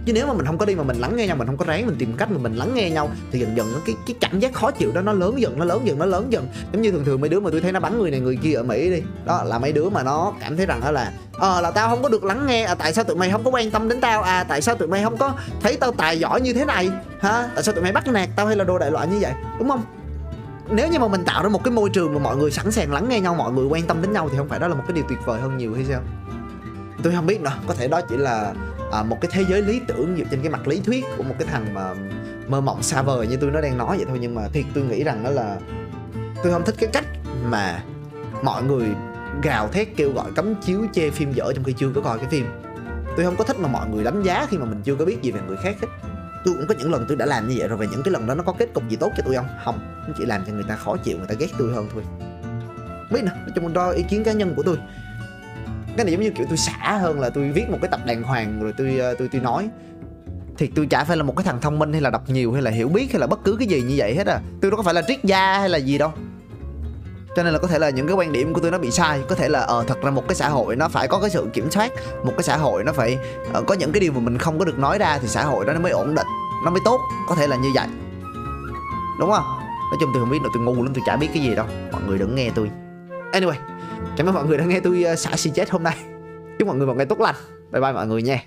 Chứ 0.07 0.13
nếu 0.13 0.27
mà 0.27 0.33
mình 0.33 0.47
không 0.47 0.59
có 0.59 0.67
đi 0.67 0.75
mà 0.75 0.83
mình 0.83 0.97
lắng 1.01 1.17
nghe 1.17 1.27
nhau 1.27 1.37
mình 1.37 1.47
không 1.47 1.57
có 1.57 1.65
ráng 1.65 1.87
mình 1.87 1.97
tìm 1.99 2.17
cách 2.17 2.31
mà 2.31 2.39
mình 2.39 2.57
lắng 2.57 2.75
nghe 2.75 2.91
nhau 2.91 3.11
thì 3.31 3.39
dần 3.39 3.57
dần 3.57 3.75
cái 3.87 3.97
cái 4.07 4.17
cảm 4.21 4.41
giác 4.41 4.53
khó 4.53 4.71
chịu 4.71 4.93
đó 4.93 5.01
nó 5.01 5.13
lớn 5.13 5.41
dần 5.41 5.59
nó 5.59 5.65
lớn 5.65 5.81
dần 5.85 5.99
nó 5.99 6.07
lớn 6.07 6.27
dần. 6.31 6.49
Giống 6.73 6.83
như 6.83 6.91
thường 6.91 7.05
thường 7.05 7.21
mấy 7.21 7.31
đứa 7.31 7.41
mà 7.41 7.51
tôi 7.51 7.61
thấy 7.61 7.73
nó 7.73 7.81
bắn 7.81 7.99
người 7.99 8.11
này 8.11 8.21
người 8.21 8.39
kia 8.43 8.55
ở 8.55 8.63
mỹ 8.63 8.91
đi. 8.91 9.03
Đó 9.25 9.43
là 9.45 9.59
mấy 9.59 9.73
đứa 9.73 9.89
mà 9.89 10.03
nó 10.03 10.33
cảm 10.41 10.57
thấy 10.57 10.67
rằng 10.67 10.81
đó 10.81 10.91
là 10.91 11.13
ờ 11.33 11.59
à, 11.59 11.61
là 11.61 11.71
tao 11.71 11.89
không 11.89 12.03
có 12.03 12.09
được 12.09 12.25
lắng 12.25 12.47
nghe 12.47 12.63
à 12.63 12.75
tại 12.75 12.93
sao 12.93 13.05
tụi 13.05 13.17
mày 13.17 13.31
không 13.31 13.45
có 13.45 13.51
quan 13.51 13.71
tâm 13.71 13.89
đến 13.89 14.01
tao? 14.01 14.23
À 14.23 14.45
tại 14.45 14.63
sao 14.63 14.75
tụi 14.75 14.89
mày 14.89 15.03
không 15.05 15.17
có 15.17 15.33
thấy 15.63 15.77
tao 15.77 15.93
tài 15.93 16.19
giỏi 16.19 16.41
như 16.41 16.53
thế 16.53 16.65
này? 16.65 16.91
Hả? 17.21 17.51
Tại 17.55 17.63
sao 17.63 17.75
tụi 17.75 17.83
mày 17.83 17.93
bắt 17.93 18.07
nạt 18.07 18.29
tao 18.37 18.47
hay 18.47 18.57
là 18.57 18.65
đồ 18.65 18.79
đại 18.79 18.91
loại 18.91 19.07
như 19.07 19.19
vậy? 19.21 19.33
Đúng 19.59 19.69
không? 19.69 19.83
Nếu 20.71 20.89
như 20.89 20.99
mà 20.99 21.09
mình 21.09 21.25
tạo 21.25 21.43
ra 21.43 21.49
một 21.49 21.65
cái 21.65 21.73
môi 21.73 21.91
trường 21.91 22.15
mà 22.15 22.21
mọi 22.21 22.37
người 22.37 22.51
sẵn 22.51 22.71
sàng 22.71 22.93
lắng 22.93 23.09
nghe 23.09 23.21
nhau 23.21 23.35
mọi 23.35 23.53
người 23.53 23.67
quan 23.67 23.83
tâm 23.83 24.03
đến 24.03 24.13
nhau 24.13 24.29
thì 24.33 24.39
không 24.39 24.49
phải 24.49 24.59
đó 24.59 24.69
là 24.69 24.75
một 24.75 24.83
cái 24.89 24.95
điều 24.95 25.05
tuyệt 25.09 25.19
vời 25.25 25.41
hơn 25.41 25.57
nhiều 25.57 25.75
hay 25.75 25.85
sao? 25.85 26.01
Tôi 27.03 27.13
không 27.17 27.27
biết 27.27 27.41
nữa. 27.41 27.53
Có 27.67 27.75
thể 27.75 27.89
đó 27.89 28.01
chỉ 28.01 28.17
là 28.17 28.55
à, 28.93 29.03
một 29.03 29.19
cái 29.21 29.31
thế 29.35 29.45
giới 29.49 29.63
lý 29.63 29.81
tưởng 29.87 30.15
dựa 30.19 30.25
trên 30.31 30.41
cái 30.43 30.51
mặt 30.51 30.69
lý 30.69 30.81
thuyết 30.81 31.05
của 31.17 31.23
một 31.23 31.35
cái 31.39 31.49
thằng 31.51 31.75
mà 31.75 31.95
mơ 32.49 32.61
mộng 32.61 32.83
xa 32.83 33.03
vời 33.03 33.27
như 33.27 33.37
tôi 33.37 33.51
nó 33.51 33.61
đang 33.61 33.79
nói 33.79 33.97
vậy 33.97 34.07
thôi. 34.09 34.19
Nhưng 34.21 34.35
mà 34.35 34.49
thiệt 34.53 34.65
tôi 34.75 34.85
nghĩ 34.85 35.05
rằng 35.05 35.25
đó 35.25 35.31
là 35.31 35.59
tôi 36.43 36.53
không 36.53 36.65
thích 36.65 36.75
cái 36.79 36.91
cách 36.93 37.07
mà 37.45 37.83
mọi 38.43 38.63
người 38.63 38.89
gào 39.43 39.69
thét 39.69 39.89
kêu 39.97 40.13
gọi 40.13 40.33
cấm 40.37 40.55
chiếu 40.55 40.87
chê 40.93 41.11
phim 41.11 41.33
dở 41.33 41.53
trong 41.55 41.65
khi 41.65 41.73
chưa 41.73 41.91
có 41.95 42.01
coi 42.01 42.19
cái 42.19 42.29
phim. 42.31 42.47
Tôi 43.17 43.25
không 43.25 43.37
có 43.37 43.45
thích 43.45 43.57
mà 43.61 43.69
mọi 43.69 43.89
người 43.89 44.05
đánh 44.05 44.23
giá 44.23 44.47
khi 44.51 44.59
mà 44.59 44.65
mình 44.65 44.81
chưa 44.85 44.95
có 44.95 45.05
biết 45.05 45.23
gì 45.23 45.31
về 45.31 45.41
người 45.47 45.57
khác 45.57 45.77
hết. 45.81 45.89
Tôi 46.45 46.55
cũng 46.55 46.67
có 46.67 46.75
những 46.79 46.93
lần 46.93 47.05
tôi 47.09 47.17
đã 47.17 47.27
làm 47.27 47.49
như 47.49 47.55
vậy 47.59 47.69
rồi 47.69 47.79
và 47.79 47.85
những 47.85 48.03
cái 48.03 48.13
lần 48.13 48.27
đó 48.27 48.35
nó 48.35 48.43
có 48.43 48.53
kết 48.53 48.69
cục 48.75 48.89
gì 48.89 48.97
tốt 48.97 49.13
cho 49.17 49.23
tôi 49.27 49.35
không? 49.35 49.47
Không 49.65 49.79
nó 50.09 50.15
chỉ 50.19 50.27
làm 50.27 50.45
cho 50.47 50.53
người 50.53 50.65
ta 50.69 50.77
khó 50.77 50.97
chịu 50.97 51.19
người 51.19 51.27
ta 51.27 51.35
ghét 51.39 51.49
tôi 51.59 51.73
hơn 51.73 51.89
thôi. 51.93 52.03
Biết 53.11 53.21
nè 53.25 53.31
nói 53.31 53.51
chung 53.55 53.73
đó 53.73 53.91
ý 53.91 54.03
kiến 54.03 54.25
cá 54.25 54.33
nhân 54.33 54.55
của 54.57 54.63
tôi 54.63 54.79
cái 55.97 56.05
này 56.05 56.13
giống 56.13 56.21
như 56.21 56.31
kiểu 56.31 56.47
tôi 56.49 56.57
xả 56.57 56.99
hơn 56.99 57.21
là 57.21 57.31
tôi 57.31 57.51
viết 57.51 57.71
một 57.71 57.79
cái 57.83 57.89
tập 57.91 58.01
đàng 58.07 58.23
hoàng 58.23 58.61
rồi 58.63 58.73
tôi 58.79 58.99
ờ, 58.99 59.15
tôi 59.15 59.29
tôi 59.33 59.41
nói. 59.41 59.69
Thì 60.59 60.67
tôi 60.75 60.87
chả 60.87 61.05
phải 61.05 61.17
là 61.17 61.23
một 61.23 61.37
cái 61.37 61.45
thằng 61.45 61.61
thông 61.61 61.79
minh 61.79 61.93
hay 61.93 62.01
là 62.01 62.11
đọc 62.11 62.23
nhiều 62.31 62.53
hay 62.53 62.63
là 62.63 62.71
hiểu 62.71 62.89
biết 62.89 63.13
hay 63.13 63.21
là 63.21 63.27
bất 63.27 63.45
cứ 63.45 63.57
cái 63.59 63.69
gì 63.69 63.83
như 63.83 63.95
vậy 63.99 64.15
hết 64.15 64.27
à. 64.27 64.41
Tôi 64.61 64.71
đâu 64.71 64.77
có 64.77 64.83
phải 64.83 64.95
là 64.95 65.03
triết 65.09 65.25
gia 65.25 65.59
hay 65.59 65.69
là 65.69 65.79
gì 65.79 65.99
đâu. 65.99 66.13
Cho 67.37 67.43
nên 67.43 67.53
là 67.53 67.59
có 67.59 67.69
thể 67.69 67.79
là 67.79 67.91
những 67.91 68.07
cái 68.07 68.17
quan 68.17 68.33
điểm 68.33 68.55
của 68.55 68.61
tôi 68.61 68.71
nó 68.71 68.79
bị 68.79 68.91
sai. 68.91 69.21
Có 69.29 69.35
thể 69.35 69.49
là 69.49 69.61
ờ 69.61 69.79
uh, 69.81 69.87
thật 69.87 70.03
ra 70.03 70.11
một 70.11 70.29
cái 70.29 70.35
xã 70.35 70.49
hội 70.49 70.77
nó 70.77 70.89
phải 70.89 71.09
có 71.09 71.21
cái 71.21 71.31
sự 71.31 71.49
kiểm 71.53 71.71
soát. 71.71 71.93
Một 72.25 72.33
cái 72.37 72.43
xã 72.43 72.57
hội 72.57 72.85
nó 72.85 72.93
phải 72.93 73.19
uh, 73.59 73.67
có 73.67 73.75
những 73.75 73.93
cái 73.93 74.01
điều 74.01 74.13
mà 74.13 74.21
mình 74.21 74.39
không 74.39 74.59
có 74.59 74.65
được 74.65 74.79
nói 74.79 74.99
ra 74.99 75.19
thì 75.19 75.29
xã 75.29 75.45
hội 75.45 75.65
đó 75.65 75.73
nó 75.73 75.81
mới 75.81 75.93
ổn 75.93 76.15
định 76.15 76.27
nó 76.65 76.71
mới 76.71 76.81
tốt. 76.85 77.01
Có 77.29 77.35
thể 77.35 77.47
là 77.47 77.57
như 77.57 77.69
vậy. 77.75 77.87
Đúng 79.21 79.31
không? 79.31 79.45
Nói 79.91 79.99
chung 80.01 80.11
tôi 80.15 80.23
không 80.23 80.31
biết 80.31 80.43
nữa 80.43 80.49
tôi 80.55 80.63
ngu 80.63 80.83
lắm 80.83 80.95
tôi 80.95 81.03
chả 81.07 81.17
biết 81.17 81.29
cái 81.35 81.43
gì 81.43 81.55
đâu. 81.55 81.67
Mọi 81.93 82.03
người 82.03 82.19
đừng 82.19 82.35
nghe 82.35 82.51
tôi. 82.55 82.71
Anyway 83.33 83.72
cảm 84.17 84.27
ơn 84.27 84.35
mọi 84.35 84.47
người 84.47 84.59
đã 84.59 84.65
nghe 84.65 84.81
tôi 84.81 85.03
ờ, 85.03 85.17
xả 85.17 85.37
xì 85.37 85.51
chết 85.51 85.71
hôm 85.71 85.83
nay. 85.83 85.97
Chúc 86.59 86.69
mọi 86.69 86.77
người 86.77 86.87
một 86.87 86.95
ngày 86.97 87.07
tốt 87.07 87.21
lành. 87.21 87.35
Bye 87.73 87.81
bye 87.81 87.93
mọi 87.93 88.07
người 88.07 88.23
nha. 88.23 88.43